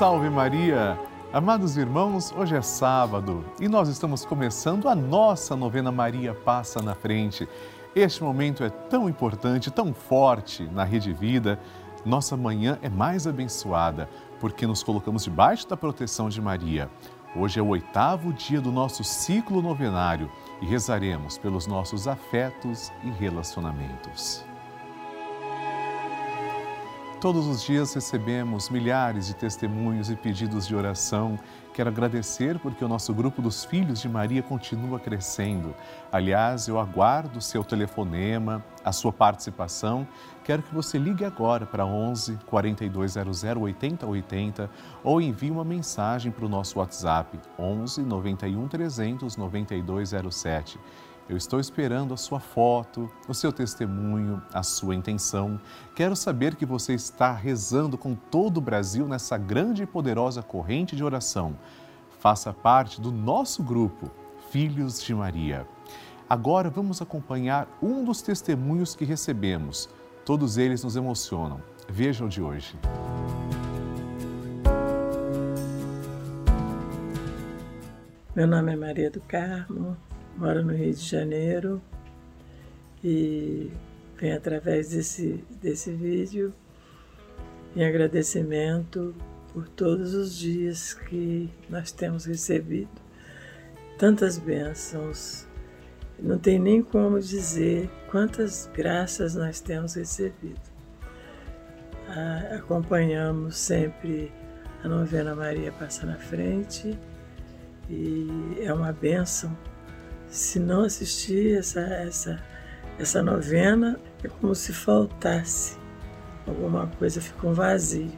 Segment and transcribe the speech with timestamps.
[0.00, 0.98] Salve Maria!
[1.30, 6.94] Amados irmãos, hoje é sábado e nós estamos começando a nossa novena Maria Passa na
[6.94, 7.46] Frente.
[7.94, 11.60] Este momento é tão importante, tão forte na Rede Vida.
[12.02, 14.08] Nossa manhã é mais abençoada
[14.40, 16.88] porque nos colocamos debaixo da proteção de Maria.
[17.36, 20.32] Hoje é o oitavo dia do nosso ciclo novenário
[20.62, 24.49] e rezaremos pelos nossos afetos e relacionamentos.
[27.20, 31.38] Todos os dias recebemos milhares de testemunhos e pedidos de oração.
[31.74, 35.74] Quero agradecer porque o nosso grupo dos Filhos de Maria continua crescendo.
[36.10, 40.08] Aliás, eu aguardo o seu telefonema, a sua participação.
[40.44, 44.70] Quero que você ligue agora para 11 4200 8080
[45.04, 50.80] ou envie uma mensagem para o nosso WhatsApp 11 91 300 9207.
[51.28, 55.60] Eu estou esperando a sua foto, o seu testemunho, a sua intenção.
[55.94, 60.96] Quero saber que você está rezando com todo o Brasil nessa grande e poderosa corrente
[60.96, 61.56] de oração.
[62.18, 64.10] Faça parte do nosso grupo,
[64.50, 65.66] Filhos de Maria.
[66.28, 69.88] Agora vamos acompanhar um dos testemunhos que recebemos.
[70.24, 71.60] Todos eles nos emocionam.
[71.88, 72.76] Vejam de hoje.
[78.34, 79.96] Meu nome é Maria do Carmo,
[80.40, 81.82] moro no Rio de Janeiro
[83.04, 83.70] e
[84.16, 86.54] vem através desse, desse vídeo
[87.76, 89.14] em agradecimento
[89.52, 92.88] por todos os dias que nós temos recebido
[93.98, 95.46] tantas bênçãos.
[96.18, 100.60] Não tem nem como dizer quantas graças nós temos recebido.
[102.56, 104.32] acompanhamos sempre
[104.82, 106.98] a novena Maria Passa na Frente
[107.90, 109.54] e é uma bênção
[110.30, 112.42] se não assistir essa, essa,
[112.98, 115.76] essa novena, é como se faltasse
[116.46, 118.12] alguma coisa, fica um vazio.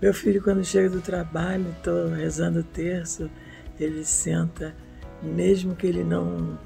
[0.00, 3.28] Meu filho, quando chega do trabalho, estou rezando o terço,
[3.78, 4.74] ele senta,
[5.20, 6.56] mesmo que ele não,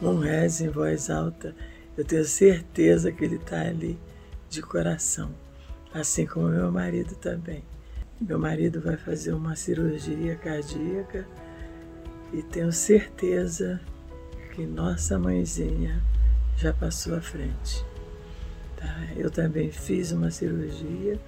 [0.00, 1.54] não reze em voz alta,
[1.96, 3.98] eu tenho certeza que ele está ali
[4.50, 5.34] de coração,
[5.94, 7.64] assim como meu marido também.
[8.20, 11.26] Meu marido vai fazer uma cirurgia cardíaca
[12.32, 13.80] e tenho certeza
[14.52, 16.02] que nossa mãezinha
[16.56, 17.84] já passou à frente.
[18.76, 19.08] Tá?
[19.16, 21.18] Eu também fiz uma cirurgia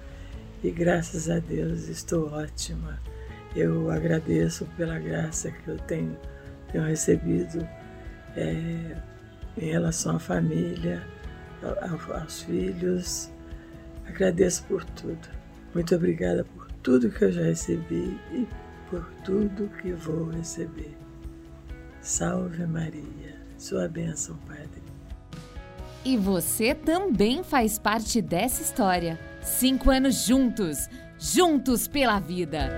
[0.63, 2.99] e graças a Deus estou ótima.
[3.55, 6.15] Eu agradeço pela graça que eu tenho,
[6.71, 7.67] tenho recebido
[8.35, 8.95] é,
[9.57, 11.01] em relação à família,
[12.21, 13.31] aos filhos.
[14.07, 15.27] Agradeço por tudo.
[15.73, 18.47] Muito obrigada por tudo que eu já recebi e
[18.89, 21.04] por tudo que vou receber.
[22.05, 24.83] Salve Maria, sua bênção, Padre.
[26.05, 29.19] E você também faz parte dessa história.
[29.41, 32.69] Cinco anos juntos, juntos pela vida.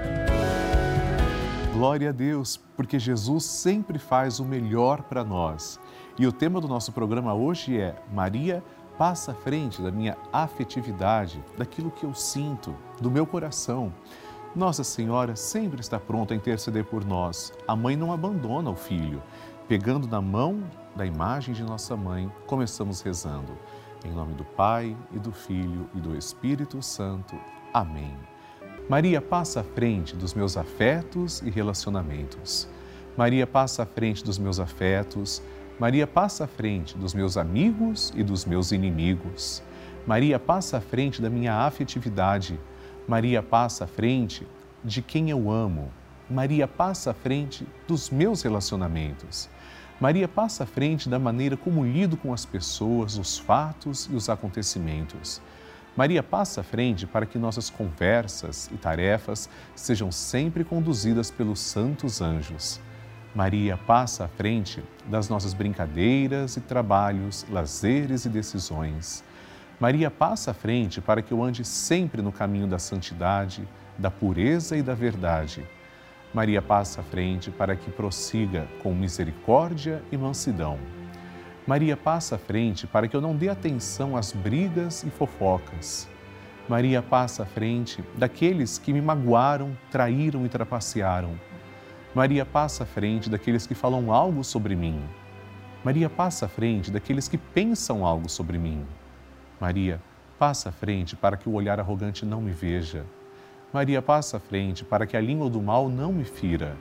[1.74, 5.78] Glória a Deus, porque Jesus sempre faz o melhor para nós.
[6.18, 8.64] E o tema do nosso programa hoje é Maria
[8.98, 13.94] passa à frente da minha afetividade, daquilo que eu sinto, do meu coração.
[14.56, 17.54] Nossa Senhora sempre está pronta a interceder por nós.
[17.68, 19.22] A mãe não abandona o filho.
[19.68, 20.64] Pegando na mão
[20.96, 23.58] da imagem de nossa mãe, começamos rezando.
[24.06, 27.36] Em nome do Pai e do Filho e do Espírito Santo.
[27.74, 28.16] Amém.
[28.90, 32.68] Maria passa à frente dos meus afetos e relacionamentos.
[33.18, 35.42] Maria passa à frente dos meus afetos.
[35.78, 39.62] Maria passa à frente dos meus amigos e dos meus inimigos.
[40.08, 42.58] Maria passa à frente da minha afetividade
[43.08, 44.46] Maria passa à frente
[44.84, 45.90] de quem eu amo.
[46.30, 49.50] Maria passa à frente dos meus relacionamentos.
[49.98, 54.28] Maria passa à frente da maneira como lido com as pessoas, os fatos e os
[54.28, 55.42] acontecimentos.
[55.96, 62.22] Maria passa à frente para que nossas conversas e tarefas sejam sempre conduzidas pelos santos
[62.22, 62.80] anjos.
[63.34, 69.24] Maria passa à frente das nossas brincadeiras e trabalhos, lazeres e decisões.
[69.80, 74.76] Maria passa à frente para que eu ande sempre no caminho da santidade, da pureza
[74.76, 75.64] e da verdade.
[76.34, 80.80] Maria passa à frente para que prossiga com misericórdia e mansidão.
[81.68, 86.10] Maria passa à frente para que eu não dê atenção às brigas e fofocas.
[86.68, 91.40] Maria passa à frente daqueles que me magoaram, traíram e trapacearam.
[92.16, 95.00] Maria passa à frente daqueles que falam algo sobre mim.
[95.84, 98.84] Maria passa à frente daqueles que pensam algo sobre mim.
[99.60, 100.00] Maria,
[100.38, 103.06] passa à frente para que o olhar arrogante não me veja.
[103.74, 106.78] Maria, passa à frente para que a língua do mal não me fira.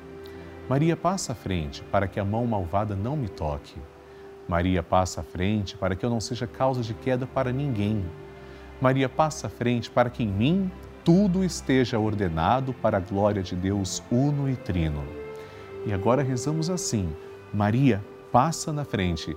[0.69, 3.81] Maria, passa à frente para que a mão malvada não me toque.
[4.49, 8.05] Maria, passa à frente para que eu não seja causa de queda para ninguém.
[8.81, 10.71] Maria, passa à frente para que em mim
[11.05, 15.03] tudo esteja ordenado para a glória de Deus uno e trino.
[15.87, 17.09] E agora rezamos assim:
[17.55, 19.37] Maria, passa na frente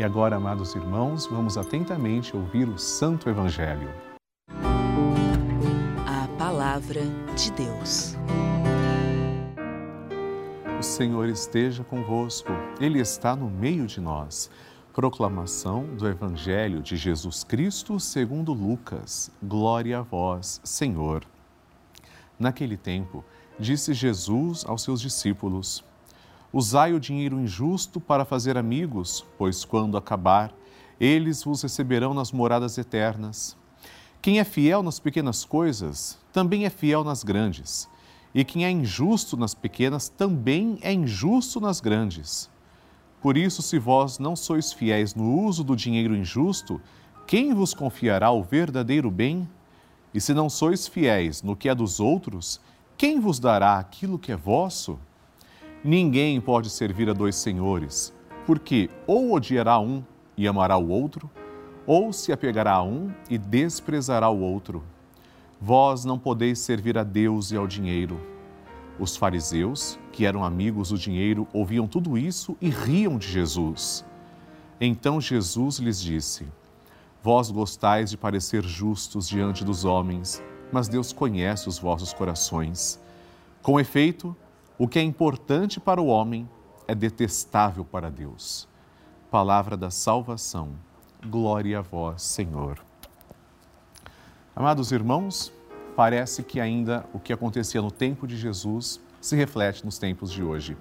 [0.00, 3.92] E agora, amados irmãos, vamos atentamente ouvir o Santo Evangelho.
[6.06, 7.02] A Palavra
[7.36, 8.16] de Deus.
[10.78, 12.48] O Senhor esteja convosco,
[12.80, 14.50] Ele está no meio de nós.
[14.94, 19.30] Proclamação do Evangelho de Jesus Cristo segundo Lucas.
[19.42, 21.26] Glória a vós, Senhor.
[22.38, 23.22] Naquele tempo,
[23.58, 25.84] disse Jesus aos seus discípulos:
[26.52, 30.52] Usai o dinheiro injusto para fazer amigos, pois quando acabar,
[30.98, 33.56] eles vos receberão nas moradas eternas.
[34.20, 37.88] Quem é fiel nas pequenas coisas, também é fiel nas grandes.
[38.34, 42.50] E quem é injusto nas pequenas, também é injusto nas grandes.
[43.22, 46.80] Por isso, se vós não sois fiéis no uso do dinheiro injusto,
[47.26, 49.48] quem vos confiará o verdadeiro bem?
[50.12, 52.60] E se não sois fiéis no que é dos outros,
[52.96, 54.98] quem vos dará aquilo que é vosso?
[55.82, 58.12] Ninguém pode servir a dois senhores,
[58.46, 60.04] porque ou odiará um
[60.36, 61.30] e amará o outro,
[61.86, 64.82] ou se apegará a um e desprezará o outro.
[65.58, 68.20] Vós não podeis servir a Deus e ao dinheiro.
[68.98, 74.04] Os fariseus, que eram amigos do dinheiro, ouviam tudo isso e riam de Jesus.
[74.78, 76.46] Então Jesus lhes disse:
[77.22, 83.00] Vós gostais de parecer justos diante dos homens, mas Deus conhece os vossos corações.
[83.62, 84.36] Com efeito,
[84.80, 86.48] o que é importante para o homem
[86.88, 88.66] é detestável para Deus.
[89.30, 90.70] Palavra da salvação.
[91.22, 92.82] Glória a vós, Senhor.
[94.56, 95.52] Amados irmãos,
[95.94, 100.42] parece que ainda o que acontecia no tempo de Jesus se reflete nos tempos de
[100.42, 100.78] hoje.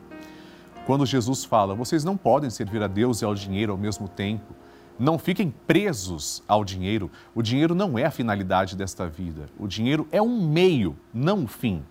[0.86, 4.56] Quando Jesus fala, vocês não podem servir a Deus e ao dinheiro ao mesmo tempo,
[4.98, 7.12] não fiquem presos ao dinheiro.
[7.36, 9.48] O dinheiro não é a finalidade desta vida.
[9.60, 11.84] O dinheiro é um meio, não um fim.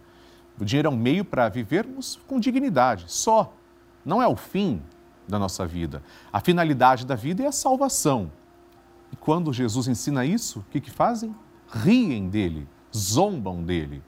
[0.60, 3.54] O dinheiro é um meio para vivermos com dignidade, só.
[4.04, 4.82] Não é o fim
[5.26, 6.02] da nossa vida.
[6.32, 8.30] A finalidade da vida é a salvação.
[9.12, 11.34] E quando Jesus ensina isso, o que, que fazem?
[11.70, 14.02] Riem dele, zombam dele.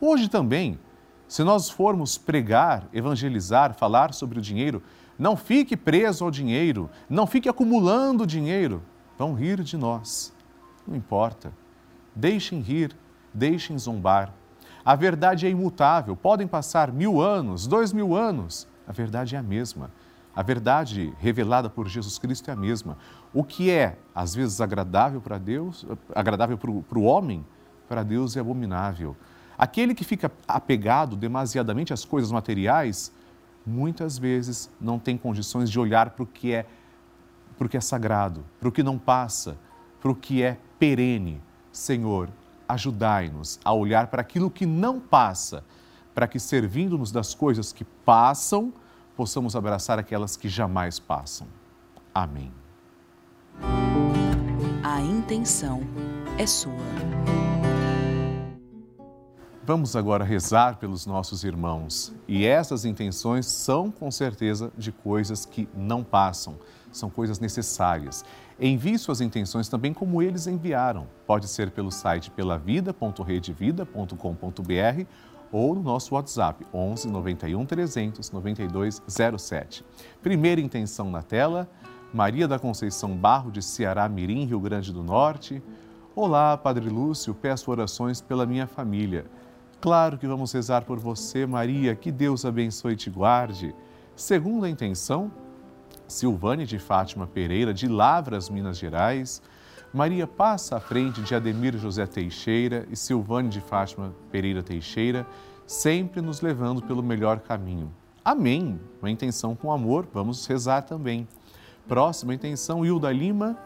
[0.00, 0.78] Hoje também,
[1.26, 4.82] se nós formos pregar, evangelizar, falar sobre o dinheiro,
[5.18, 8.82] não fique preso ao dinheiro, não fique acumulando dinheiro.
[9.18, 10.32] Vão rir de nós.
[10.86, 11.52] Não importa.
[12.14, 12.94] Deixem rir,
[13.32, 14.32] deixem zombar.
[14.86, 16.14] A verdade é imutável.
[16.14, 18.68] Podem passar mil anos, dois mil anos.
[18.86, 19.90] A verdade é a mesma.
[20.32, 22.96] A verdade revelada por Jesus Cristo é a mesma.
[23.34, 27.44] O que é, às vezes, agradável para Deus, agradável para o homem,
[27.88, 29.16] para Deus é abominável.
[29.58, 33.10] Aquele que fica apegado demasiadamente às coisas materiais,
[33.66, 36.64] muitas vezes não tem condições de olhar para o que é
[37.58, 39.56] para o que é sagrado, para o que não passa,
[40.00, 41.40] para o que é perene.
[41.72, 42.28] Senhor,
[42.68, 45.64] ajudai-nos a olhar para aquilo que não passa,
[46.14, 48.72] para que servindo-nos das coisas que passam,
[49.16, 51.46] possamos abraçar aquelas que jamais passam.
[52.14, 52.52] Amém.
[54.82, 55.80] A intenção
[56.38, 57.45] é sua.
[59.66, 62.14] Vamos agora rezar pelos nossos irmãos.
[62.28, 66.54] E essas intenções são, com certeza, de coisas que não passam,
[66.92, 68.24] são coisas necessárias.
[68.60, 71.08] Envie suas intenções também como eles enviaram.
[71.26, 75.04] Pode ser pelo site pelavida.redevida.com.br
[75.50, 79.84] ou no nosso WhatsApp 11 91 300 9207.
[80.22, 81.68] Primeira intenção na tela,
[82.14, 85.60] Maria da Conceição Barro de Ceará Mirim, Rio Grande do Norte.
[86.14, 89.26] Olá, Padre Lúcio, peço orações pela minha família.
[89.80, 93.74] Claro que vamos rezar por você, Maria, que Deus abençoe e te guarde.
[94.14, 95.30] Segunda intenção,
[96.08, 99.42] Silvane de Fátima Pereira, de Lavras, Minas Gerais.
[99.92, 105.26] Maria passa à frente de Ademir José Teixeira e Silvane de Fátima Pereira Teixeira,
[105.66, 107.92] sempre nos levando pelo melhor caminho.
[108.24, 108.80] Amém.
[109.00, 111.28] Uma intenção com amor, vamos rezar também.
[111.86, 113.56] Próxima intenção, Hilda Lima.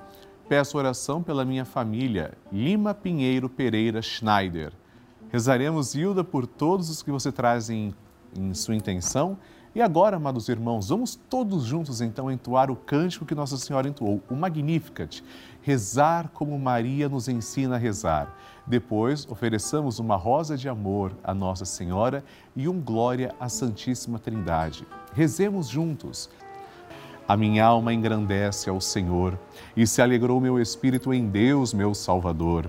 [0.48, 4.72] Peço oração pela minha família, Lima Pinheiro Pereira Schneider.
[5.32, 7.94] Rezaremos, Hilda, por todos os que você traz em,
[8.36, 9.38] em sua intenção.
[9.72, 14.20] E agora, amados irmãos, vamos todos juntos então entoar o cântico que Nossa Senhora entoou,
[14.28, 15.22] o Magnificat.
[15.62, 18.36] Rezar como Maria nos ensina a rezar.
[18.66, 22.24] Depois, ofereçamos uma rosa de amor à Nossa Senhora
[22.56, 24.84] e um glória à Santíssima Trindade.
[25.14, 26.28] Rezemos juntos.
[27.28, 29.38] A minha alma engrandece ao Senhor
[29.76, 32.68] e se alegrou meu espírito em Deus, meu Salvador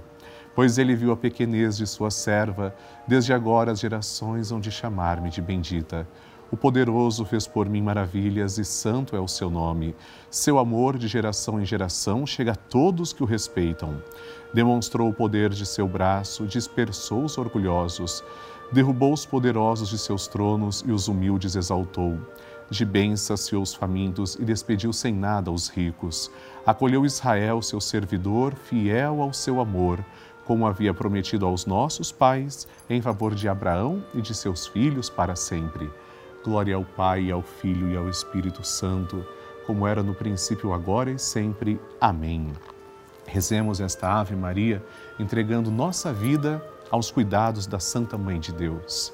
[0.55, 2.75] pois ele viu a pequenez de sua serva,
[3.07, 6.07] desde agora as gerações hão de chamar-me de bendita.
[6.51, 9.95] O poderoso fez por mim maravilhas e santo é o seu nome.
[10.29, 14.03] Seu amor de geração em geração chega a todos que o respeitam.
[14.53, 18.21] Demonstrou o poder de seu braço, dispersou os orgulhosos,
[18.69, 22.19] derrubou os poderosos de seus tronos e os humildes exaltou.
[22.69, 26.29] De bens saciou os famintos e despediu sem nada os ricos.
[26.65, 30.03] Acolheu Israel, seu servidor, fiel ao seu amor
[30.51, 35.33] como havia prometido aos nossos pais, em favor de Abraão e de seus filhos para
[35.33, 35.89] sempre.
[36.43, 39.25] Glória ao Pai, ao Filho e ao Espírito Santo,
[39.65, 41.79] como era no princípio, agora e sempre.
[42.01, 42.51] Amém.
[43.25, 44.83] Rezemos esta Ave Maria,
[45.17, 49.13] entregando nossa vida aos cuidados da Santa Mãe de Deus.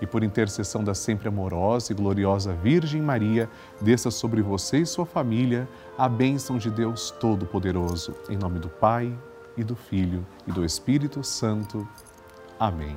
[0.00, 3.48] e por intercessão da sempre amorosa e gloriosa Virgem Maria,
[3.80, 8.14] desça sobre você e sua família a bênção de Deus Todo-Poderoso.
[8.28, 9.12] Em nome do Pai,
[9.56, 11.86] e do Filho, e do Espírito Santo.
[12.58, 12.96] Amém.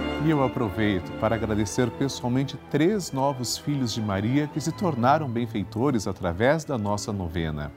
[0.23, 6.07] E eu aproveito para agradecer pessoalmente três novos filhos de Maria que se tornaram benfeitores
[6.07, 7.71] através da nossa novena.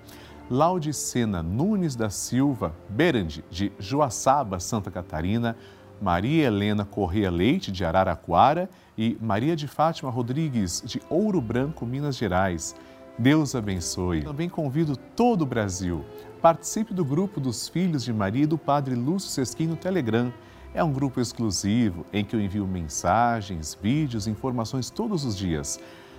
[0.50, 5.56] Laudicena Nunes da Silva Berend, de Joaçaba, Santa Catarina,
[6.02, 12.14] Maria Helena Correia Leite, de Araraquara, e Maria de Fátima Rodrigues, de Ouro Branco, Minas
[12.14, 12.76] Gerais.
[13.18, 14.22] Deus abençoe.
[14.22, 16.04] Também convido todo o Brasil.
[16.42, 20.30] Participe do grupo dos Filhos de Maria do Padre Lúcio Sesquim no Telegram.
[20.74, 25.78] É um grupo exclusivo em que eu envio mensagens, vídeos, informações todos os dias.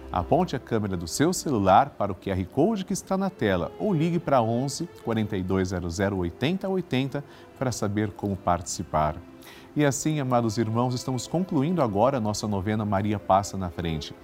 [0.09, 3.93] Aponte a câmera do seu celular para o QR Code que está na tela ou
[3.93, 7.21] ligue para 11 4200 8080
[7.59, 9.17] para saber como participar.
[9.75, 14.15] E assim, amados irmãos, estamos concluindo agora a nossa novena Maria Passa na Frente.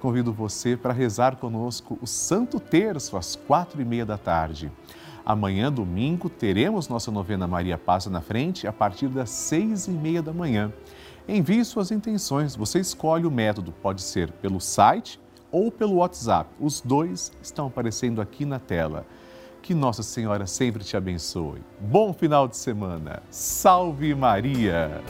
[0.00, 4.70] Convido você para rezar conosco o Santo Terço às quatro e meia da tarde.
[5.24, 10.22] Amanhã, domingo, teremos nossa novena Maria Passa na Frente a partir das seis e meia
[10.22, 10.72] da manhã.
[11.28, 15.20] Envie suas intenções, você escolhe o método, pode ser pelo site
[15.52, 16.50] ou pelo WhatsApp.
[16.58, 19.06] Os dois estão aparecendo aqui na tela.
[19.62, 21.60] Que Nossa Senhora sempre te abençoe.
[21.78, 23.22] Bom final de semana.
[23.30, 25.02] Salve Maria!